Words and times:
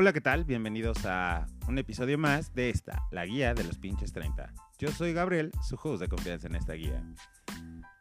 Hola, 0.00 0.12
¿qué 0.12 0.20
tal? 0.20 0.44
Bienvenidos 0.44 1.04
a 1.06 1.48
un 1.66 1.76
episodio 1.76 2.18
más 2.18 2.54
de 2.54 2.70
esta, 2.70 3.02
la 3.10 3.26
guía 3.26 3.52
de 3.52 3.64
los 3.64 3.78
pinches 3.78 4.12
30. 4.12 4.54
Yo 4.78 4.92
soy 4.92 5.12
Gabriel, 5.12 5.50
su 5.68 5.74
host 5.74 6.00
de 6.00 6.06
confianza 6.06 6.46
en 6.46 6.54
esta 6.54 6.74
guía. 6.74 7.02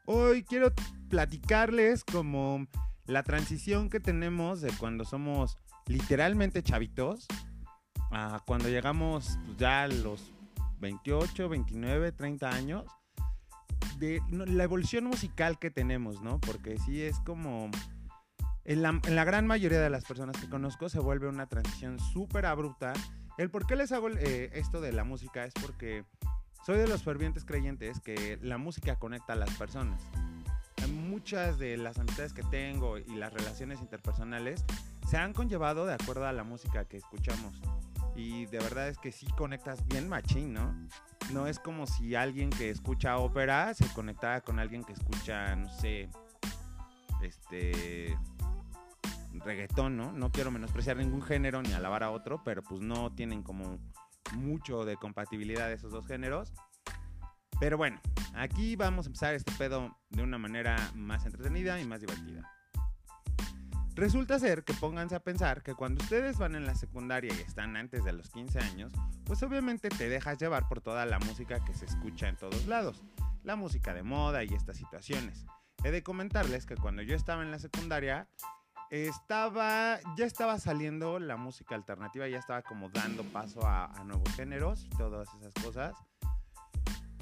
Hoy 0.05 0.44
quiero 0.44 0.71
platicarles 1.10 2.04
como 2.04 2.68
la 3.07 3.23
transición 3.23 3.89
que 3.89 4.00
tenemos 4.00 4.61
de 4.61 4.71
cuando 4.73 5.05
somos 5.05 5.57
literalmente 5.88 6.61
chavitos 6.61 7.25
a 8.11 8.43
cuando 8.45 8.70
llegamos 8.70 9.39
pues, 9.48 9.57
ya 9.57 9.82
a 9.82 9.88
los 9.88 10.36
28, 10.77 11.50
29, 11.50 12.11
30 12.11 12.48
años. 12.48 12.86
De 13.98 14.21
la 14.29 14.64
evolución 14.64 15.05
musical 15.05 15.57
que 15.57 15.71
tenemos, 15.71 16.21
¿no? 16.21 16.39
Porque 16.41 16.78
sí 16.78 17.01
es 17.01 17.20
como 17.21 17.71
en 18.68 18.82
la, 18.82 19.24
gran 19.24 19.48
mayoría 19.48 19.80
de 19.80 19.89
las 19.89 20.04
personas 20.04 20.36
que 20.36 20.50
conozco 20.50 20.89
se 20.89 21.00
vuelve 21.00 21.30
una 21.30 21.48
transición 21.48 22.00
súper 22.00 22.46
abrupta. 22.46 22.92
El 23.38 23.50
por 23.50 23.66
qué 23.66 23.78
les 23.78 23.93
hago 23.93 24.10
eh, 24.10 24.50
esto 24.54 24.82
de 24.82 24.92
la 24.92 25.06
música 25.06 25.46
es 25.46 25.54
porque 25.54 26.04
soy 26.66 26.78
de 26.78 26.88
los 26.88 27.02
fervientes 27.02 27.46
creyentes 27.46 28.02
que 28.02 28.38
la 28.42 28.57
música 28.57 28.98
conecta 28.98 29.34
a 29.34 29.36
las 29.38 29.52
personas. 29.52 30.02
Muchas 30.92 31.57
de 31.57 31.78
las 31.78 31.98
amistades 31.98 32.34
que 32.34 32.44
tengo 32.44 32.98
y 32.98 33.16
las 33.16 33.31
relaciones 33.31 33.80
interpersonales 33.80 34.66
se 35.09 35.16
han 35.16 35.31
conllevado 35.31 35.86
de 35.86 35.94
acuerdo 35.94 36.28
a 36.28 36.34
la 36.34 36.44
música 36.44 36.84
que 36.84 36.98
escuchamos. 36.98 37.62
Y 38.18 38.48
de 38.48 38.59
verdad 38.59 38.90
es 38.90 38.98
que 38.98 39.14
sí 39.14 39.28
conectas 39.38 39.86
bien 39.88 40.09
machín, 40.09 40.54
¿no? 40.54 40.76
No 41.31 41.48
es 41.48 41.59
como 41.59 41.88
si 41.88 42.16
alguien 42.16 42.50
que 42.50 42.70
escucha 42.70 43.18
ópera 43.18 43.73
se 43.73 43.88
conectara 43.94 44.42
con 44.42 44.59
alguien 44.59 44.84
que 44.84 44.92
escucha, 44.92 45.56
no 45.56 45.70
sé, 45.70 46.09
este 47.22 48.18
reggaetón, 49.42 49.98
¿no? 49.98 50.12
No 50.12 50.32
quiero 50.32 50.52
menospreciar 50.52 50.98
ningún 50.98 51.22
género 51.22 51.62
ni 51.62 51.74
alabar 51.74 52.04
a 52.04 52.12
otro, 52.12 52.42
pero 52.44 52.64
pues 52.64 52.82
no 52.82 53.12
tienen 53.14 53.44
como 53.44 53.80
mucho 54.34 54.86
de 54.86 54.98
compatibilidad 54.98 55.72
esos 55.72 55.92
dos 55.92 56.06
géneros. 56.08 56.54
Pero 57.60 57.78
bueno, 57.78 58.00
aquí 58.36 58.76
vamos 58.76 59.06
a 59.06 59.10
empezar 59.10 59.34
este 59.34 59.52
pedo 59.54 59.98
de 60.10 60.22
una 60.22 60.38
manera 60.38 60.78
más 60.96 61.26
entretenida 61.26 61.80
y 61.80 61.86
más 61.86 62.02
divertida. 62.02 62.52
Resulta 63.96 64.38
ser 64.38 64.64
que 64.64 64.76
pónganse 64.76 65.16
a 65.16 65.24
pensar 65.24 65.64
que 65.64 65.74
cuando 65.74 66.04
ustedes 66.04 66.38
van 66.38 66.54
en 66.54 66.68
la 66.68 66.76
secundaria 66.76 67.34
y 67.34 67.42
están 67.42 67.76
antes 67.76 68.06
de 68.06 68.14
los 68.14 68.30
15 68.30 68.60
años, 68.60 68.94
pues 69.26 69.42
obviamente 69.42 69.90
te 69.90 70.08
dejas 70.08 70.38
llevar 70.38 70.68
por 70.68 70.82
toda 70.82 71.08
la 71.08 71.18
música 71.18 71.66
que 71.66 71.74
se 71.74 71.86
escucha 71.86 72.28
en 72.28 72.36
todos 72.36 72.68
lados, 72.68 73.04
la 73.42 73.56
música 73.56 73.96
de 73.96 74.04
moda 74.04 74.44
y 74.44 74.54
estas 74.54 74.78
situaciones. 74.78 75.48
He 75.84 75.90
de 75.90 76.04
comentarles 76.04 76.68
que 76.68 76.76
cuando 76.76 77.02
yo 77.02 77.16
estaba 77.16 77.42
en 77.42 77.50
la 77.50 77.58
secundaria, 77.58 78.28
estaba, 78.90 80.00
ya 80.18 80.26
estaba 80.26 80.60
saliendo 80.60 81.20
la 81.20 81.38
música 81.38 81.76
alternativa, 81.76 82.28
ya 82.28 82.40
estaba 82.40 82.62
como 82.62 82.90
dando 82.90 83.24
paso 83.24 83.66
a, 83.66 83.92
nuevos 84.06 84.30
géneros 84.36 84.86
y 84.86 84.90
todas 84.90 85.28
esas 85.36 85.54
cosas. 85.64 85.96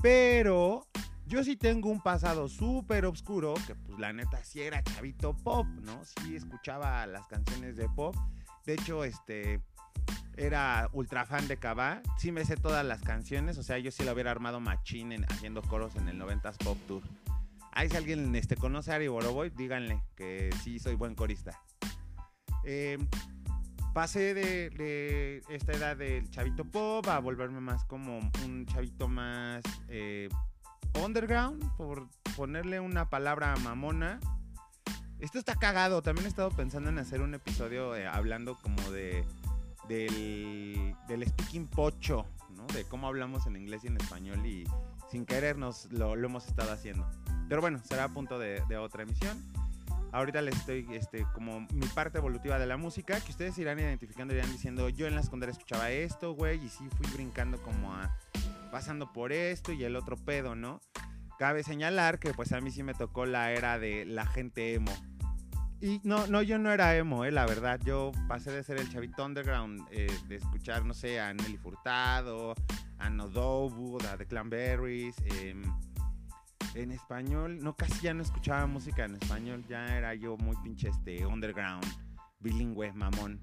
Pero 0.01 0.85
yo 1.25 1.43
sí 1.43 1.55
tengo 1.55 1.89
un 1.89 2.01
pasado 2.01 2.47
súper 2.47 3.05
oscuro, 3.05 3.55
que 3.65 3.75
pues 3.75 3.97
la 3.99 4.13
neta 4.13 4.43
sí 4.43 4.61
era 4.61 4.83
chavito 4.83 5.35
pop, 5.35 5.65
¿no? 5.65 6.03
Sí 6.05 6.35
escuchaba 6.35 7.05
las 7.07 7.25
canciones 7.27 7.75
de 7.75 7.89
pop. 7.89 8.15
De 8.65 8.73
hecho, 8.73 9.03
este, 9.03 9.61
era 10.37 10.89
ultra 10.93 11.25
fan 11.25 11.47
de 11.47 11.57
Cabá. 11.57 12.01
Sí 12.17 12.31
me 12.31 12.45
sé 12.45 12.57
todas 12.57 12.85
las 12.85 13.01
canciones, 13.01 13.57
o 13.57 13.63
sea, 13.63 13.79
yo 13.79 13.91
sí 13.91 14.03
lo 14.03 14.13
hubiera 14.13 14.31
armado 14.31 14.59
machine 14.59 15.25
haciendo 15.29 15.61
coros 15.63 15.95
en 15.95 16.09
el 16.09 16.19
90s 16.19 16.57
Pop 16.63 16.77
Tour. 16.87 17.03
Ahí 17.75 17.89
si 17.89 17.97
alguien 17.97 18.33
este, 18.35 18.55
conoce 18.55 18.93
a 18.93 18.95
Ari 18.95 19.09
Boroboy, 19.09 19.49
díganle 19.49 20.01
que 20.15 20.49
sí 20.63 20.79
soy 20.79 20.95
buen 20.95 21.13
corista. 21.13 21.61
Em, 22.63 23.05
pasé 23.93 24.33
de, 24.33 25.43
esta 25.49 25.73
edad 25.73 25.97
del 25.97 26.29
chavito 26.29 26.63
pop 26.63 27.05
a 27.09 27.19
volverme 27.19 27.59
más 27.59 27.83
como 27.83 28.19
un 28.45 28.65
chavito 28.65 29.09
más 29.09 29.61
eh, 29.89 30.29
underground, 31.03 31.69
por 31.75 32.07
ponerle 32.37 32.79
una 32.79 33.09
palabra 33.09 33.53
mamona. 33.57 34.21
Esto 35.19 35.37
está 35.37 35.55
cagado. 35.55 36.01
También 36.01 36.27
he 36.27 36.29
estado 36.29 36.51
pensando 36.51 36.89
en 36.89 36.97
hacer 36.97 37.19
un 37.19 37.33
episodio 37.33 37.93
eh, 37.93 38.07
hablando 38.07 38.57
como 38.61 38.89
de 38.89 39.25
del, 39.89 40.95
del 41.09 41.27
speaking 41.27 41.67
pocho, 41.67 42.25
¿no? 42.55 42.65
De 42.67 42.85
cómo 42.85 43.07
hablamos 43.07 43.45
en 43.47 43.57
inglés 43.57 43.83
y 43.83 43.87
en 43.87 43.97
español 43.97 44.45
y 44.45 44.63
sin 45.11 45.25
querernos 45.25 45.91
lo, 45.91 46.15
lo 46.15 46.27
hemos 46.27 46.47
estado 46.47 46.71
haciendo. 46.71 47.05
Pero 47.47 47.61
bueno, 47.61 47.79
será 47.83 48.05
a 48.05 48.09
punto 48.09 48.39
de, 48.39 48.61
otra 48.77 49.03
emisión. 49.03 49.37
Ahorita 50.11 50.41
les 50.41 50.55
estoy 50.55 50.87
este, 50.91 51.25
como 51.33 51.61
mi 51.73 51.87
parte 51.87 52.19
evolutiva 52.19 52.57
de 52.57 52.65
la 52.65 52.77
música, 52.77 53.19
que 53.19 53.31
ustedes 53.31 53.57
irán 53.57 53.79
identificando, 53.79 54.33
irán 54.33 54.51
diciendo, 54.51 54.87
yo 54.89 55.07
en 55.07 55.15
la 55.15 55.23
secundaria 55.23 55.51
escuchaba 55.51 55.91
esto, 55.91 56.33
güey, 56.33 56.63
y 56.63 56.69
sí 56.69 56.87
fui 56.97 57.07
brincando 57.13 57.61
como 57.61 57.93
a, 57.93 58.15
pasando 58.71 59.11
por 59.11 59.33
esto 59.33 59.73
y 59.73 59.83
el 59.83 59.95
otro 59.95 60.15
pedo, 60.15 60.55
¿no? 60.55 60.79
Cabe 61.37 61.63
señalar 61.63 62.17
que 62.17 62.33
pues 62.33 62.53
a 62.53 62.61
mí 62.61 62.71
sí 62.71 62.81
me 62.81 62.93
tocó 62.93 63.25
la 63.25 63.51
era 63.51 63.77
de 63.77 64.05
la 64.05 64.25
gente 64.25 64.73
emo. 64.73 64.93
Y 65.81 65.99
no, 66.03 66.27
no, 66.27 66.41
yo 66.41 66.57
no 66.57 66.71
era 66.71 66.95
emo, 66.95 67.25
eh, 67.25 67.31
la 67.31 67.45
verdad. 67.45 67.79
Yo 67.83 68.11
pasé 68.29 68.51
de 68.51 68.63
ser 68.63 68.77
el 68.77 68.89
chavito 68.89 69.25
underground, 69.25 69.85
eh, 69.91 70.07
de 70.27 70.37
escuchar, 70.37 70.85
no 70.85 70.93
sé, 70.93 71.19
a 71.19 71.33
Nelly 71.33 71.57
Furtado, 71.57 72.55
a 72.97 73.09
Nodobu, 73.09 73.97
a 74.09 74.17
The 74.17 74.25
Clanberries, 74.25 75.15
eh, 75.25 75.53
en 76.75 76.91
español, 76.91 77.59
no, 77.61 77.75
casi 77.75 78.01
ya 78.01 78.13
no 78.13 78.21
escuchaba 78.21 78.67
música 78.67 79.05
en 79.05 79.15
español, 79.15 79.65
ya 79.67 79.85
era 79.97 80.13
yo 80.13 80.37
muy 80.37 80.55
pinche 80.57 80.89
este 80.89 81.25
underground, 81.25 81.85
bilingüe, 82.39 82.91
mamón. 82.93 83.41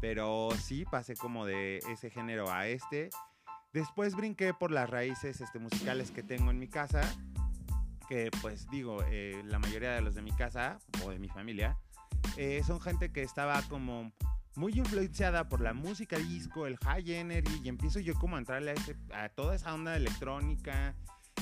Pero 0.00 0.48
sí 0.58 0.84
pasé 0.84 1.14
como 1.14 1.46
de 1.46 1.78
ese 1.88 2.10
género 2.10 2.50
a 2.50 2.66
este. 2.66 3.10
Después 3.72 4.16
brinqué 4.16 4.52
por 4.52 4.72
las 4.72 4.90
raíces 4.90 5.40
este, 5.40 5.58
musicales 5.60 6.10
que 6.10 6.22
tengo 6.22 6.50
en 6.50 6.58
mi 6.58 6.68
casa, 6.68 7.02
que 8.08 8.30
pues 8.42 8.68
digo, 8.68 8.98
eh, 9.06 9.40
la 9.44 9.58
mayoría 9.60 9.92
de 9.92 10.02
los 10.02 10.14
de 10.14 10.22
mi 10.22 10.32
casa 10.32 10.78
o 11.04 11.10
de 11.10 11.18
mi 11.18 11.28
familia 11.28 11.78
eh, 12.36 12.62
son 12.66 12.80
gente 12.80 13.12
que 13.12 13.22
estaba 13.22 13.62
como 13.62 14.12
muy 14.56 14.72
influenciada 14.74 15.48
por 15.48 15.60
la 15.60 15.72
música 15.72 16.18
disco, 16.18 16.66
el 16.66 16.76
high 16.78 17.12
energy, 17.12 17.60
y 17.64 17.68
empiezo 17.68 18.00
yo 18.00 18.14
como 18.14 18.36
a 18.36 18.40
entrarle 18.40 18.74
a, 19.12 19.24
a 19.24 19.28
toda 19.30 19.54
esa 19.54 19.72
onda 19.72 19.96
electrónica 19.96 20.94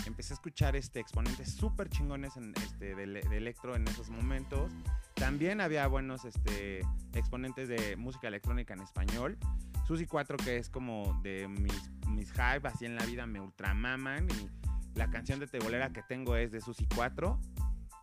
empecé 0.07 0.33
a 0.33 0.37
escuchar 0.37 0.77
este, 0.77 1.01
exponentes 1.01 1.53
súper 1.53 1.89
chingones 1.89 2.37
en, 2.37 2.53
este, 2.57 2.95
de, 2.95 3.21
electro 3.37 3.77
en 3.77 3.87
esos 3.89 4.11
momentos. 4.11 4.73
También 5.15 5.61
había 5.61 5.87
buenos 5.87 6.25
este, 6.25 6.81
exponentes 7.13 7.69
de 7.69 7.97
música 7.97 8.29
electrónica 8.29 8.75
en 8.75 8.81
español. 8.81 9.39
Susi 9.87 10.07
4, 10.07 10.37
que 10.39 10.57
es 10.57 10.71
como 10.71 11.19
de 11.23 11.49
mis, 11.49 11.91
mis 12.09 12.31
hype, 12.33 12.67
así 12.69 12.87
en 12.87 12.97
la 12.97 13.05
vida 13.05 13.27
me 13.27 13.41
ultramaman. 13.41 14.29
Y 14.31 14.99
la 14.99 15.11
canción 15.11 15.41
de 15.41 15.47
Tebolera 15.47 15.91
que 15.91 16.03
tengo 16.03 16.37
es 16.37 16.53
de 16.53 16.61
Susi 16.61 16.87
4. 16.95 17.39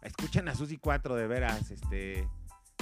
Escuchen 0.01 0.47
a 0.47 0.55
Susi 0.55 0.77
4 0.77 1.15
de 1.15 1.27
veras, 1.27 1.71
este. 1.71 2.27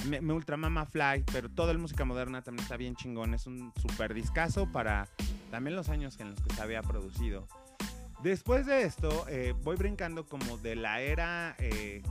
Me, 0.07 0.21
me 0.21 0.33
ultramama 0.33 0.85
Fly, 0.85 1.23
pero 1.31 1.49
toda 1.49 1.73
la 1.73 1.79
música 1.79 2.05
moderna 2.05 2.41
también 2.43 2.63
está 2.63 2.77
bien 2.77 2.95
chingón. 2.95 3.33
Es 3.33 3.47
un 3.47 3.71
super 3.81 4.13
discazo 4.13 4.71
para 4.71 5.07
también 5.49 5.75
los 5.75 5.89
años 5.89 6.19
en 6.19 6.31
los 6.31 6.41
que 6.41 6.53
se 6.53 6.61
había 6.61 6.81
producido. 6.81 7.47
Después 8.25 8.65
de 8.65 8.81
esto, 8.81 9.27
eh, 9.29 9.53
voy 9.61 9.75
brincando 9.75 10.25
como 10.25 10.57
de 10.57 10.75
la 10.75 10.99
era 10.99 11.55
eh, 11.59 12.01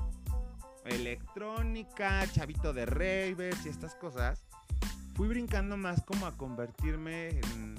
electrónica, 0.84 2.24
chavito 2.30 2.72
de 2.72 2.86
ravers 2.86 3.66
y 3.66 3.68
estas 3.68 3.96
cosas. 3.96 4.44
Fui 5.16 5.26
brincando 5.26 5.76
más 5.76 6.04
como 6.04 6.26
a 6.26 6.36
convertirme 6.36 7.30
en, 7.30 7.74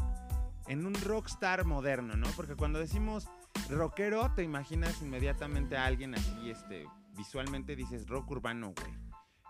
en, 0.68 0.85
un 0.85 0.96
rockstar 0.96 1.63
moderno, 1.63 2.18
¿no? 2.18 2.28
Porque 2.35 2.57
cuando 2.57 2.78
decimos 2.78 3.29
rockero, 3.69 4.29
te 4.35 4.44
imaginas 4.44 5.02
inmediatamente 5.02 5.78
a 5.78 5.85
alguien 5.85 6.13
así, 6.13 6.50
este, 6.52 6.85
visualmente 7.16 7.78
dices 7.78 8.05
rock 8.05 8.31
urbano, 8.31 8.73
güey. 8.78 8.93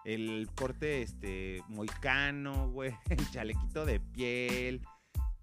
El 0.03 0.47
corte, 0.53 1.01
este, 1.01 1.63
moicano, 1.69 2.69
güey. 2.69 2.95
El 3.09 3.31
chalequito 3.31 3.83
de 3.83 3.99
piel 3.99 4.85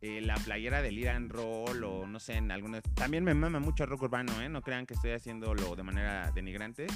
eh, 0.05 0.21
la 0.21 0.35
playera 0.35 0.83
del 0.83 0.99
Iran 0.99 1.29
Roll 1.29 1.85
o 1.85 2.09
no 2.09 2.19
sé, 2.19 2.35
en 2.35 2.51
alguna... 2.51 2.81
También 2.83 3.23
me 3.23 3.35
mama 3.35 3.61
mucho 3.61 3.85
el 3.85 3.91
rock 3.91 4.03
urbano, 4.03 4.43
¿eh? 4.43 4.49
No 4.49 4.61
crean 4.61 4.85
que 4.85 4.95
estoy 4.95 5.13
haciéndolo 5.13 5.77
de 5.77 5.85
manera 5.85 6.33
denigrante. 6.33 6.89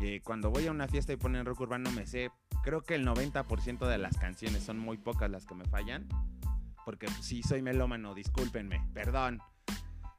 Eh, 0.00 0.20
cuando 0.22 0.48
voy 0.48 0.68
a 0.68 0.70
una 0.70 0.86
fiesta 0.86 1.12
y 1.12 1.16
ponen 1.16 1.44
rock 1.44 1.62
urbano 1.62 1.90
me 1.90 2.06
sé, 2.06 2.30
creo 2.62 2.82
que 2.82 2.94
el 2.94 3.04
90% 3.04 3.88
de 3.88 3.98
las 3.98 4.16
canciones 4.18 4.62
son 4.62 4.78
muy 4.78 4.98
pocas 4.98 5.28
las 5.28 5.46
que 5.46 5.56
me 5.56 5.64
fallan. 5.64 6.06
Porque 6.84 7.08
sí, 7.20 7.42
soy 7.42 7.60
melómano, 7.60 8.14
discúlpenme, 8.14 8.88
perdón. 8.94 9.40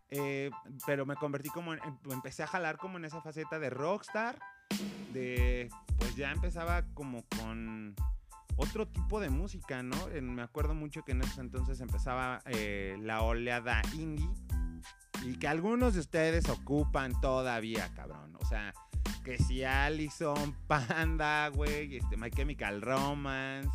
Eh, 0.09 0.51
pero 0.85 1.05
me 1.05 1.15
convertí 1.15 1.47
como, 1.47 1.73
en, 1.73 1.79
empecé 2.11 2.43
a 2.43 2.47
jalar 2.47 2.75
como 2.75 2.97
en 2.97 3.05
esa 3.05 3.21
faceta 3.21 3.59
de 3.59 3.69
rockstar. 3.69 4.37
De, 5.13 5.69
pues 5.97 6.17
ya 6.17 6.33
empezaba 6.33 6.83
como 6.93 7.23
con 7.37 7.95
otro 8.59 8.87
tipo 8.87 9.21
de 9.21 9.29
música, 9.29 9.81
¿no? 9.83 9.95
me 10.21 10.41
acuerdo 10.41 10.75
mucho 10.75 11.03
que 11.03 11.13
en 11.13 11.21
esos 11.21 11.37
entonces 11.37 11.79
empezaba 11.79 12.41
eh, 12.45 12.97
la 12.99 13.21
oleada 13.21 13.81
indie 13.93 14.29
y 15.23 15.37
que 15.37 15.47
algunos 15.47 15.93
de 15.93 16.01
ustedes 16.01 16.49
ocupan 16.49 17.19
todavía, 17.21 17.89
cabrón. 17.95 18.35
O 18.39 18.45
sea, 18.45 18.73
que 19.23 19.37
si 19.37 19.63
Allison, 19.63 20.55
Panda, 20.67 21.47
güey, 21.49 21.97
este, 21.97 22.17
My 22.17 22.29
Chemical 22.29 22.81
Romance, 22.81 23.69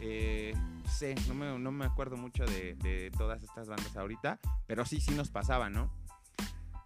Eh, 0.00 0.54
sé, 0.86 1.14
no 1.26 1.34
me, 1.34 1.58
no 1.58 1.72
me 1.72 1.84
acuerdo 1.84 2.16
mucho 2.16 2.44
de, 2.44 2.74
de, 2.74 3.10
todas 3.16 3.42
estas 3.42 3.68
bandas 3.68 3.96
ahorita, 3.96 4.38
pero 4.66 4.84
sí, 4.84 5.00
sí 5.00 5.12
nos 5.12 5.30
pasaba, 5.30 5.70
¿no? 5.70 5.92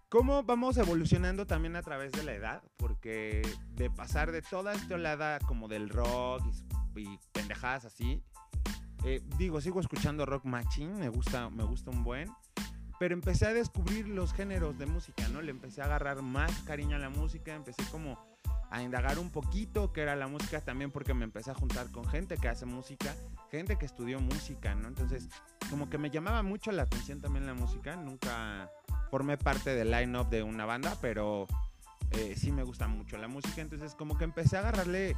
¿Cómo 0.08 0.43
vamos 0.44 0.76
evolucionando 0.76 1.46
también 1.46 1.76
a 1.76 1.82
través 1.82 2.12
de 2.12 2.23
la 2.23 2.32
edad? 2.32 2.62
Porque 2.76 3.43
de 3.75 3.90
pasar 3.90 4.32
de 4.32 4.40
toda 4.40 4.73
esta 4.75 4.94
olada 4.94 5.38
como 5.40 5.69
del 5.69 5.88
rock 5.88 6.43
y, 6.46 6.81
pendejadas 7.33 7.85
así, 7.85 8.23
eh, 9.05 9.21
digo, 9.37 9.61
sigo 9.61 9.81
escuchando 9.81 10.25
rock 10.27 10.44
machine, 10.44 10.94
me 10.94 11.09
gusta, 11.09 11.50
me 11.50 11.65
gusta 11.65 11.91
un 11.91 12.05
buen, 12.05 12.29
pero 13.00 13.15
empecé 13.15 13.47
a 13.47 13.53
descubrir 13.53 14.06
los 14.06 14.33
géneros 14.33 14.79
de 14.79 14.87
música, 14.87 15.27
¿no? 15.29 15.43
Le 15.43 15.50
empecé 15.50 15.83
a 15.83 15.87
agarrar 15.87 16.23
más 16.23 16.53
cariño 16.61 16.94
a 16.94 17.00
la 17.00 17.11
música, 17.11 17.53
empecé 17.55 17.83
como 17.91 18.17
a 18.71 18.81
indagar 18.81 19.19
un 19.19 19.31
poquito 19.31 19.93
qué 19.93 20.03
era 20.03 20.15
la 20.17 20.29
música 20.29 20.61
también 20.61 20.91
porque 20.91 21.12
me 21.12 21.25
empecé 21.25 21.50
a 21.50 21.55
juntar 21.55 21.91
con 21.91 22.06
gente 22.06 22.37
que 22.39 22.49
hace 22.49 22.65
música, 22.65 23.15
gente 23.50 23.77
que 23.77 23.87
estudió 23.87 24.21
música, 24.21 24.75
¿no? 24.75 24.88
Entonces, 24.88 25.29
como 25.69 25.91
que 25.91 25.99
me 25.99 26.11
llamaba 26.11 26.43
mucho 26.43 26.71
la 26.71 26.85
atención 26.85 27.21
también 27.21 27.45
la 27.45 27.55
música, 27.55 27.97
nunca 27.97 28.71
formé 29.11 29.37
parte 29.37 29.75
del 29.75 29.91
line-up 29.91 30.31
de 30.31 30.43
una 30.43 30.65
banda, 30.65 30.97
pero 31.03 31.49
eh, 32.14 32.35
sí 32.37 32.53
me 32.53 32.62
gusta 32.62 32.88
mucho 32.88 33.17
la 33.17 33.29
música, 33.29 33.61
entonces 33.61 33.94
como 33.94 34.19
que 34.19 34.25
empecé 34.25 34.56
a 34.56 34.61
agarrarle 34.61 35.17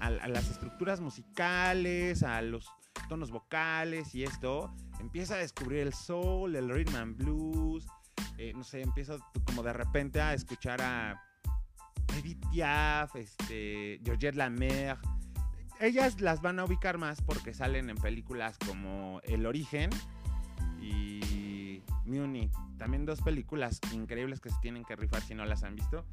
a, 0.00 0.10
las 0.10 0.50
estructuras 0.50 1.00
musicales, 1.00 2.22
a 2.22 2.42
los 2.42 2.68
tonos 3.08 3.30
vocales 3.30 4.14
y 4.14 4.24
esto, 4.24 4.74
empieza 5.00 5.34
a 5.34 5.38
descubrir 5.38 5.80
el 5.80 5.92
soul, 5.92 6.56
el 6.56 6.68
rhythm 6.68 6.96
and 6.96 7.16
blues, 7.16 7.86
eh, 8.38 8.52
no 8.54 8.64
sé, 8.64 8.82
empiezo 8.82 9.18
como 9.46 9.62
de 9.62 9.72
repente 9.72 10.20
a 10.20 10.34
escuchar 10.34 10.82
a 10.82 11.22
Edith 12.18 12.44
Piaf, 12.50 13.14
este, 13.16 14.00
Georgette 14.04 14.34
Lamer. 14.34 14.98
Ellas 15.80 16.20
las 16.20 16.42
van 16.42 16.58
a 16.58 16.64
ubicar 16.64 16.98
más 16.98 17.22
porque 17.22 17.54
salen 17.54 17.90
en 17.90 17.96
películas 17.96 18.58
como 18.66 19.20
El 19.24 19.46
Origen 19.46 19.90
y 20.80 21.82
Munich. 22.04 22.52
También 22.78 23.06
dos 23.06 23.20
películas 23.20 23.80
increíbles 23.92 24.40
que 24.40 24.50
se 24.50 24.56
tienen 24.60 24.84
que 24.84 24.96
rifar 24.96 25.22
si 25.22 25.34
no 25.34 25.44
las 25.44 25.62
han 25.62 25.76
visto. 25.76 26.04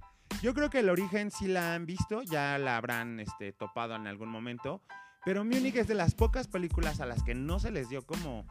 Yo 0.42 0.54
creo 0.54 0.70
que 0.70 0.80
El 0.80 0.90
Origen 0.90 1.32
sí 1.32 1.48
la 1.48 1.74
han 1.74 1.86
visto, 1.86 2.22
ya 2.22 2.58
la 2.58 2.78
habrán 2.78 3.20
este, 3.20 3.52
topado 3.52 3.96
en 3.96 4.08
algún 4.08 4.30
momento. 4.30 4.82
Pero 5.26 5.44
Munich 5.44 5.76
es 5.76 5.88
de 5.88 5.96
las 5.96 6.16
pocas 6.16 6.48
películas 6.48 7.02
a 7.02 7.06
las 7.06 7.24
que 7.24 7.36
no 7.36 7.60
se 7.60 7.72
les 7.72 7.90
dio 7.90 8.06
como 8.06 8.46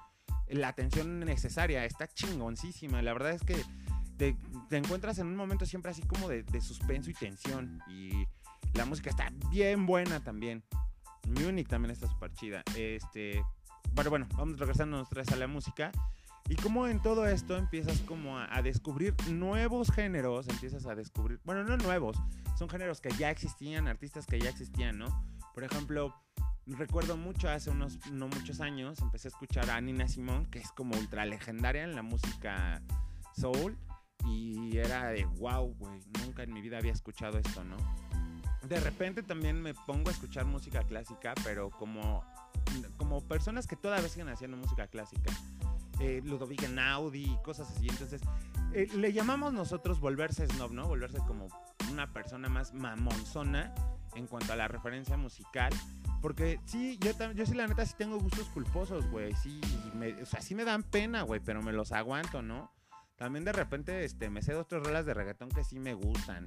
la 0.48 0.69
atención 0.69 1.20
necesaria. 1.20 1.84
Está 1.84 2.06
chingoncísima. 2.06 3.00
La 3.02 3.12
verdad 3.12 3.32
es 3.32 3.42
que 3.42 3.56
te, 4.16 4.36
encuentras 4.76 5.19
en 5.19 5.28
un 5.28 5.36
momento 5.36 5.64
siempre 5.64 5.90
así 5.90 6.02
como 6.02 6.28
de, 6.28 6.44
suspenso 6.60 7.10
y 7.10 7.14
tensión. 7.14 7.80
Y 7.88 8.26
la 8.75 8.84
música 8.84 9.10
está 9.10 9.30
bien 9.50 9.86
buena 9.86 10.20
también. 10.20 10.62
Munich 11.26 11.69
también 11.69 11.92
está 11.92 12.06
súper 12.06 12.32
chida. 12.34 12.62
Este, 12.76 13.42
bueno, 13.92 14.10
bueno, 14.10 14.28
vamos 14.36 14.58
regresando 14.58 15.00
otra 15.00 15.22
vez 15.22 15.32
a 15.32 15.36
la 15.36 15.46
música. 15.46 15.90
Y 16.49 16.56
como 16.56 16.87
en 16.87 17.02
todo 17.02 17.26
esto 17.26 17.56
empiezas 17.56 18.00
como 18.00 18.38
a, 18.38 18.62
descubrir 18.62 19.14
nuevos 19.31 19.90
géneros, 19.90 20.49
empiezas 20.49 20.87
a 20.87 20.94
descubrir, 20.94 21.40
bueno, 21.44 21.64
no 21.64 21.76
nuevos, 21.76 22.17
son 22.58 22.69
géneros 22.69 23.00
que 23.00 23.11
ya 23.11 23.31
existían, 23.31 23.87
artistas 23.87 24.26
que 24.26 24.40
ya 24.40 24.49
existían, 24.49 24.99
¿no? 24.99 25.25
Por 25.55 25.64
ejemplo, 25.64 26.14
recuerdo 26.67 27.17
mucho 27.17 27.49
hace 27.49 27.70
unos 27.70 27.99
no 28.11 28.29
muchos 28.29 28.61
años, 28.61 29.00
empecé 29.00 29.29
a 29.29 29.31
escuchar 29.31 29.70
a 29.70 29.81
Nina 29.81 30.08
Simone, 30.08 30.49
que 30.50 30.58
es 30.58 30.70
como 30.73 30.96
ultra 30.96 31.25
legendaria 31.25 31.85
en 31.85 31.94
la 31.94 32.02
música 32.02 32.82
soul. 33.37 33.76
Y 34.26 34.76
era 34.76 35.08
de 35.08 35.25
wow, 35.25 35.75
güey, 35.79 36.00
nunca 36.25 36.43
en 36.43 36.52
mi 36.52 36.61
vida 36.61 36.79
había 36.79 36.93
escuchado 36.93 37.38
esto, 37.38 37.64
¿no? 37.64 37.76
De 38.67 38.81
repente 38.81 39.23
también 39.23 39.62
me 39.62 39.73
pongo 39.73 40.11
a 40.11 40.12
escuchar 40.12 40.44
música 40.44 40.82
clásica, 40.82 41.35
pero 41.44 41.70
como, 41.70 42.25
como 42.96 43.20
personas 43.23 43.67
que 43.67 43.76
todavía 43.76 44.08
siguen 44.08 44.29
haciendo 44.29 44.56
música 44.56 44.88
clásica. 44.88 45.32
Eh, 46.00 46.22
Ludovic 46.24 46.68
Naudi 46.68 47.36
cosas 47.42 47.70
así. 47.70 47.88
Entonces, 47.88 48.20
eh, 48.72 48.88
le 48.94 49.12
llamamos 49.12 49.52
nosotros 49.52 50.00
volverse 50.00 50.46
snob, 50.46 50.72
¿no? 50.72 50.86
Volverse 50.86 51.18
como 51.18 51.48
una 51.90 52.12
persona 52.12 52.48
más 52.48 52.74
mamonzona 52.74 53.74
en 54.14 54.26
cuanto 54.26 54.52
a 54.52 54.56
la 54.56 54.68
referencia 54.68 55.16
musical. 55.16 55.72
Porque 56.20 56.60
sí, 56.66 56.98
yo, 57.00 57.12
sí, 57.44 57.54
la 57.54 57.66
neta, 57.66 57.86
sí 57.86 57.94
tengo 57.96 58.18
gustos 58.18 58.48
culposos, 58.48 59.08
güey. 59.10 59.34
Sí, 59.34 59.60
o 60.20 60.26
sea, 60.26 60.40
sí 60.40 60.54
me 60.54 60.64
dan 60.64 60.82
pena, 60.82 61.22
güey, 61.22 61.40
pero 61.40 61.62
me 61.62 61.72
los 61.72 61.92
aguanto, 61.92 62.42
¿no? 62.42 62.72
También 63.16 63.44
de 63.44 63.52
repente 63.52 64.04
este, 64.04 64.30
me 64.30 64.42
sé 64.42 64.52
dos, 64.52 64.66
tres 64.68 64.82
rolas 64.82 65.06
de 65.06 65.14
reggaetón 65.14 65.48
que 65.48 65.64
sí 65.64 65.78
me 65.78 65.94
gustan. 65.94 66.46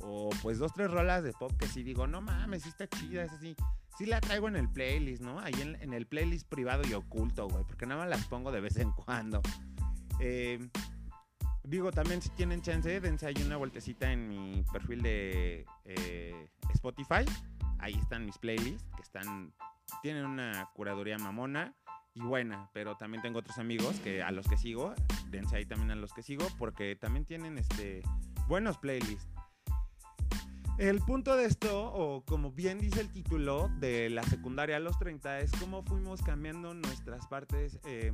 O 0.00 0.30
pues 0.42 0.58
dos, 0.58 0.72
tres 0.74 0.90
rolas 0.90 1.22
de 1.22 1.32
pop 1.32 1.52
que 1.58 1.66
sí 1.66 1.82
digo, 1.82 2.06
no 2.06 2.20
mames, 2.20 2.62
sí 2.62 2.68
está 2.68 2.86
chida, 2.86 3.24
es 3.24 3.32
así. 3.32 3.56
Sí 3.96 4.06
la 4.06 4.20
traigo 4.20 4.48
en 4.48 4.56
el 4.56 4.68
playlist, 4.68 5.22
¿no? 5.22 5.38
Ahí 5.38 5.54
en, 5.60 5.92
el 5.92 6.06
playlist 6.06 6.48
privado 6.48 6.82
y 6.88 6.94
oculto, 6.94 7.48
güey. 7.48 7.64
Porque 7.64 7.86
nada 7.86 8.00
más 8.00 8.10
las 8.10 8.26
pongo 8.26 8.50
de 8.50 8.60
vez 8.60 8.76
en 8.76 8.90
cuando. 9.04 9.40
Eh, 10.20 10.58
digo, 11.62 11.92
también 11.92 12.20
si 12.20 12.30
tienen 12.30 12.60
chance, 12.60 13.00
dense 13.00 13.26
ahí 13.26 13.36
una 13.44 13.56
vueltecita 13.56 14.10
en 14.10 14.28
mi 14.28 14.64
perfil 14.72 15.02
de 15.02 15.64
eh, 15.84 16.50
Spotify. 16.72 17.24
Ahí 17.78 17.94
están 17.94 18.26
mis 18.26 18.38
playlists, 18.38 18.84
que 18.96 19.02
están. 19.02 19.52
Tienen 20.02 20.24
una 20.24 20.70
curaduría 20.74 21.18
mamona 21.18 21.74
y 22.14 22.20
buena, 22.20 22.70
pero 22.72 22.96
también 22.96 23.22
tengo 23.22 23.40
otros 23.40 23.58
amigos 23.58 23.98
que 24.00 24.22
a 24.22 24.30
los 24.30 24.46
que 24.46 24.56
sigo, 24.56 24.94
dense 25.30 25.56
ahí 25.56 25.66
también 25.66 25.90
a 25.90 25.96
los 25.96 26.12
que 26.12 26.22
sigo, 26.22 26.46
porque 26.58 26.96
también 26.96 27.24
tienen 27.24 27.58
este 27.58 28.02
buenos 28.48 28.78
playlists. 28.78 29.33
El 30.76 31.00
punto 31.00 31.36
de 31.36 31.44
esto, 31.44 31.92
o 31.92 32.24
como 32.24 32.50
bien 32.50 32.80
dice 32.80 33.00
el 33.00 33.12
título 33.12 33.70
de 33.78 34.10
la 34.10 34.24
secundaria 34.24 34.76
a 34.76 34.80
los 34.80 34.98
30, 34.98 35.38
es 35.38 35.52
cómo 35.52 35.84
fuimos 35.84 36.20
cambiando 36.20 36.74
nuestras 36.74 37.26
partes 37.28 37.78
em, 37.84 38.12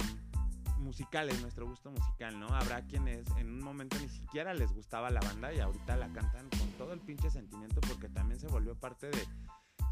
musicales, 0.76 1.40
nuestro 1.40 1.66
gusto 1.66 1.90
musical, 1.90 2.38
¿no? 2.38 2.48
Habrá 2.48 2.82
quienes 2.82 3.26
en 3.38 3.48
un 3.48 3.62
momento 3.62 3.96
ni 3.98 4.10
siquiera 4.10 4.52
les 4.52 4.72
gustaba 4.72 5.08
la 5.08 5.20
banda 5.20 5.54
y 5.54 5.60
ahorita 5.60 5.96
la 5.96 6.12
cantan 6.12 6.50
con 6.50 6.68
todo 6.72 6.92
el 6.92 7.00
pinche 7.00 7.30
sentimiento 7.30 7.80
porque 7.80 8.10
también 8.10 8.38
se 8.38 8.48
volvió 8.48 8.74
parte 8.74 9.08
de 9.08 9.26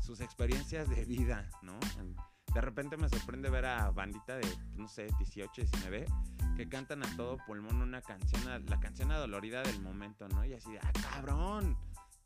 sus 0.03 0.21
experiencias 0.21 0.91
de 0.91 1.07
vida, 1.07 1.49
¿no? 1.63 1.79
de 2.55 2.61
repente 2.61 2.97
me 2.97 3.09
sorprende 3.09 3.51
ver 3.51 3.67
a 3.67 3.91
bandita 3.91 4.37
de, 4.37 4.47
no 4.77 4.89
sé, 4.89 5.07
18, 5.19 5.63
19, 5.63 6.07
que 6.57 6.69
cantan 6.69 7.05
a 7.05 7.17
todo 7.17 7.37
pulmón 7.47 7.83
una 7.83 8.01
canción, 8.01 8.43
la 8.67 8.81
canción 8.81 9.13
adolorida 9.13 9.63
del 9.63 9.81
momento, 9.81 10.29
¿no? 10.29 10.45
Y 10.45 10.55
así 10.55 10.73
de, 10.73 10.79
ah, 10.81 10.93
cabrón, 11.13 11.77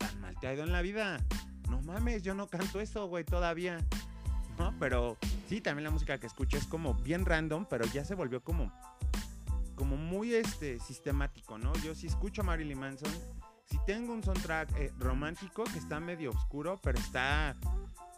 tan 0.07 0.21
mal 0.21 0.35
te 0.39 0.47
ha 0.47 0.53
ido 0.53 0.63
en 0.63 0.71
la 0.71 0.81
vida. 0.81 1.19
No 1.69 1.81
mames, 1.81 2.23
yo 2.23 2.35
no 2.35 2.47
canto 2.47 2.79
eso, 2.79 3.07
güey, 3.07 3.23
todavía. 3.23 3.79
¿No? 4.59 4.73
Pero 4.79 5.17
sí, 5.47 5.61
también 5.61 5.85
la 5.85 5.91
música 5.91 6.19
que 6.19 6.27
escucho 6.27 6.57
es 6.57 6.67
como 6.67 6.93
bien 6.93 7.25
random, 7.25 7.65
pero 7.69 7.85
ya 7.85 8.05
se 8.05 8.13
volvió 8.13 8.43
como, 8.43 8.71
como 9.75 9.97
muy 9.97 10.33
este, 10.35 10.79
sistemático, 10.79 11.57
¿no? 11.57 11.73
Yo 11.77 11.95
sí 11.95 12.07
escucho 12.07 12.41
a 12.41 12.45
Marilyn 12.45 12.77
Manson, 12.77 13.11
si 13.65 13.79
tengo 13.87 14.13
un 14.13 14.23
soundtrack 14.23 14.77
eh, 14.77 14.91
romántico 14.99 15.63
que 15.63 15.79
está 15.79 15.99
medio 15.99 16.29
oscuro, 16.29 16.79
pero 16.83 16.99
está 16.99 17.55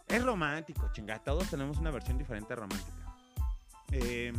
es 0.08 0.24
romántico, 0.24 0.88
chinga. 0.92 1.18
Todos 1.18 1.50
tenemos 1.50 1.78
una 1.78 1.90
versión 1.90 2.18
diferente 2.18 2.54
romántica. 2.54 3.16
Eh, 3.92 4.32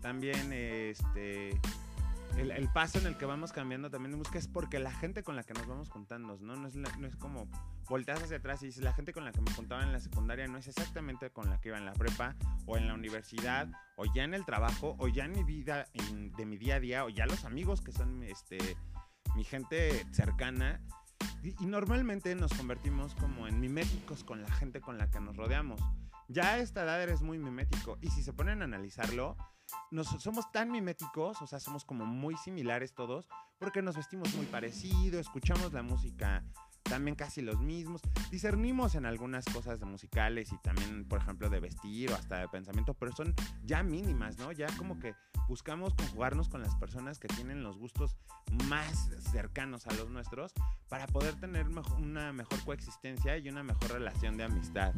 también 0.00 0.52
este. 0.52 1.58
El, 2.38 2.68
paso 2.72 2.98
en 2.98 3.06
el 3.06 3.16
que 3.16 3.26
vamos 3.26 3.52
cambiando 3.52 3.90
también 3.90 4.12
de 4.12 4.18
música 4.18 4.38
es 4.38 4.46
porque 4.46 4.78
la 4.78 4.92
gente 4.92 5.22
con 5.22 5.36
la 5.36 5.42
que 5.42 5.54
nos 5.54 5.66
vamos 5.66 5.88
juntando, 5.90 6.38
¿no? 6.40 6.54
No 6.54 6.68
es, 6.68 6.76
no 6.76 7.06
es 7.06 7.16
como 7.16 7.48
volteas 7.88 8.22
hacia 8.22 8.36
atrás 8.36 8.62
y 8.62 8.66
dices, 8.66 8.82
la 8.82 8.92
gente 8.92 9.12
con 9.12 9.24
la 9.24 9.32
que 9.32 9.40
me 9.40 9.50
juntaba 9.52 9.82
en 9.82 9.92
la 9.92 10.00
secundaria 10.00 10.46
no 10.46 10.58
es 10.58 10.68
exactamente 10.68 11.30
con 11.30 11.50
la 11.50 11.60
que 11.60 11.68
iba 11.68 11.78
en 11.78 11.84
la 11.84 11.92
prepa 11.92 12.36
o 12.66 12.76
en 12.76 12.86
la 12.86 12.94
universidad 12.94 13.68
o 13.96 14.04
ya 14.14 14.24
en 14.24 14.34
el 14.34 14.44
trabajo 14.44 14.94
o 14.98 15.08
ya 15.08 15.24
en 15.24 15.32
mi 15.32 15.42
vida 15.42 15.88
de 16.36 16.46
mi 16.46 16.56
día 16.56 16.76
a 16.76 16.80
día 16.80 17.04
o 17.04 17.08
ya 17.08 17.26
los 17.26 17.44
amigos 17.44 17.80
que 17.80 17.92
son 17.92 18.22
este, 18.22 18.58
mi 19.34 19.44
gente 19.44 20.06
cercana 20.12 20.80
y, 21.42 21.66
normalmente 21.66 22.34
nos 22.34 22.52
convertimos 22.52 23.14
como 23.14 23.46
en 23.46 23.60
miméticos 23.60 24.24
con 24.24 24.42
la 24.42 24.50
gente 24.52 24.80
con 24.80 24.98
la 24.98 25.10
que 25.10 25.20
nos 25.20 25.36
rodeamos. 25.36 25.80
Ya 26.28 26.54
a 26.54 26.58
esta 26.58 26.82
edad 26.82 27.02
eres 27.02 27.22
muy 27.22 27.38
mimético. 27.38 27.98
Y 28.00 28.10
si 28.10 28.22
se 28.22 28.32
ponen 28.32 28.60
a 28.60 28.64
analizarlo, 28.64 29.36
nos, 29.90 30.08
somos 30.22 30.50
tan 30.52 30.70
miméticos, 30.70 31.40
o 31.42 31.46
sea, 31.46 31.60
somos 31.60 31.84
como 31.84 32.06
muy 32.06 32.36
similares 32.36 32.94
todos, 32.94 33.26
porque 33.58 33.82
nos 33.82 33.96
vestimos 33.96 34.34
muy 34.34 34.46
parecido, 34.46 35.18
escuchamos 35.20 35.72
la 35.72 35.82
música 35.82 36.44
también 36.88 37.14
casi 37.14 37.42
los 37.42 37.60
mismos. 37.60 38.00
Discernimos 38.30 38.94
en 38.94 39.06
algunas 39.06 39.44
cosas 39.44 39.80
musicales 39.80 40.52
y 40.52 40.58
también, 40.58 41.06
por 41.06 41.20
ejemplo, 41.20 41.48
de 41.48 41.60
vestir 41.60 42.10
o 42.10 42.14
hasta 42.14 42.38
de 42.38 42.48
pensamiento, 42.48 42.94
pero 42.94 43.12
son 43.12 43.34
ya 43.64 43.82
mínimas, 43.82 44.38
¿no? 44.38 44.52
Ya 44.52 44.66
como 44.76 44.98
que 44.98 45.14
buscamos 45.48 45.94
conjugarnos 45.94 46.48
con 46.48 46.62
las 46.62 46.74
personas 46.76 47.18
que 47.18 47.28
tienen 47.28 47.62
los 47.62 47.78
gustos 47.78 48.16
más 48.68 49.10
cercanos 49.30 49.86
a 49.86 49.94
los 49.94 50.10
nuestros 50.10 50.52
para 50.88 51.06
poder 51.06 51.38
tener 51.38 51.66
una 51.98 52.32
mejor 52.32 52.62
coexistencia 52.64 53.36
y 53.38 53.48
una 53.48 53.62
mejor 53.62 53.92
relación 53.92 54.36
de 54.36 54.44
amistad. 54.44 54.94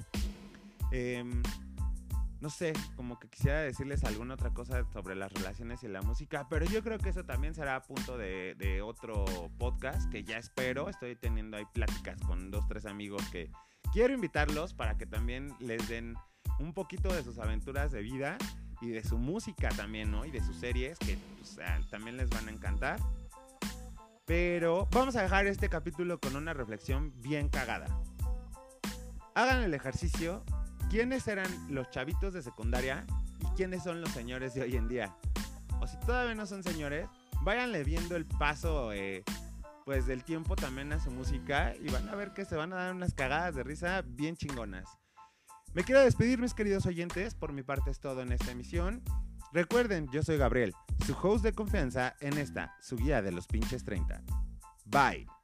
Eh, 0.92 1.24
no 2.40 2.48
sé, 2.48 2.72
como 2.96 3.18
que 3.18 3.28
quisiera 3.28 3.60
decirles 3.60 4.02
alguna 4.04 4.34
otra 4.34 4.50
cosa 4.50 4.84
sobre 4.92 5.14
las 5.14 5.32
relaciones 5.32 5.82
y 5.82 5.88
la 5.88 6.00
música, 6.00 6.46
pero 6.48 6.64
yo 6.64 6.82
creo 6.82 6.98
que 6.98 7.10
eso 7.10 7.24
también 7.24 7.54
será 7.54 7.76
a 7.76 7.82
punto 7.82 8.16
de, 8.16 8.80
otro 8.82 9.24
podcast 9.58 10.10
que 10.10 10.24
ya 10.24 10.38
espero. 10.38 10.88
Estoy 10.88 11.16
teniendo 11.16 11.56
ahí 11.56 11.64
pláticas 11.72 12.18
con 12.22 12.50
dos, 12.50 12.66
tres 12.66 12.86
amigos 12.86 13.22
que 13.30 13.50
quiero 13.92 14.14
invitarlos 14.14 14.72
para 14.72 14.96
que 14.96 15.06
también 15.06 15.54
les 15.60 15.86
den 15.88 16.14
un 16.58 16.72
poquito 16.72 17.12
de 17.12 17.22
sus 17.22 17.38
aventuras 17.38 17.92
de 17.92 18.00
vida 18.00 18.38
y 18.80 18.88
de 18.88 19.04
su 19.04 19.18
música 19.18 19.68
también, 19.70 20.10
¿no? 20.10 20.24
Y 20.24 20.30
de 20.30 20.40
sus 20.40 20.56
series 20.56 20.98
que 20.98 21.18
pues, 21.36 21.58
también 21.90 22.16
les 22.16 22.30
van 22.30 22.48
a 22.48 22.50
encantar. 22.50 22.98
Pero 24.24 24.88
vamos 24.92 25.16
a 25.16 25.22
dejar 25.22 25.46
este 25.46 25.68
capítulo 25.68 26.18
con 26.20 26.36
una 26.36 26.54
reflexión 26.54 27.12
bien 27.20 27.48
cagada. 27.48 27.86
Hagan 29.34 29.62
el 29.62 29.74
ejercicio. 29.74 30.44
¿Quiénes 30.90 31.28
eran 31.28 31.46
los 31.72 31.88
chavitos 31.90 32.34
de 32.34 32.42
secundaria 32.42 33.06
y 33.38 33.46
quiénes 33.56 33.84
son 33.84 34.00
los 34.00 34.10
señores 34.10 34.54
de 34.54 34.62
hoy 34.62 34.74
en 34.74 34.88
día? 34.88 35.14
O 35.80 35.86
si 35.86 35.96
todavía 35.98 36.34
no 36.34 36.46
son 36.46 36.64
señores, 36.64 37.08
váyanle 37.42 37.84
viendo 37.84 38.16
el 38.16 38.26
paso 38.26 38.92
eh, 38.92 39.22
pues 39.84 40.06
del 40.06 40.24
tiempo 40.24 40.56
también 40.56 40.92
a 40.92 40.98
su 40.98 41.12
música 41.12 41.74
y 41.80 41.88
van 41.90 42.08
a 42.08 42.16
ver 42.16 42.32
que 42.32 42.44
se 42.44 42.56
van 42.56 42.72
a 42.72 42.76
dar 42.76 42.94
unas 42.94 43.14
cagadas 43.14 43.54
de 43.54 43.62
risa 43.62 44.02
bien 44.04 44.34
chingonas. 44.34 44.88
Me 45.74 45.84
quiero 45.84 46.00
despedir 46.00 46.40
mis 46.40 46.54
queridos 46.54 46.84
oyentes, 46.86 47.36
por 47.36 47.52
mi 47.52 47.62
parte 47.62 47.92
es 47.92 48.00
todo 48.00 48.22
en 48.22 48.32
esta 48.32 48.50
emisión. 48.50 49.00
Recuerden, 49.52 50.08
yo 50.10 50.24
soy 50.24 50.38
Gabriel, 50.38 50.74
su 51.06 51.16
host 51.22 51.44
de 51.44 51.52
confianza 51.52 52.16
en 52.18 52.36
esta, 52.36 52.74
su 52.80 52.96
guía 52.96 53.22
de 53.22 53.30
los 53.30 53.46
pinches 53.46 53.84
30. 53.84 54.22
Bye. 54.86 55.39